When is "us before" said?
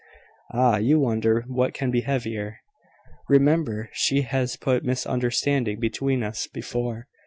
6.23-7.07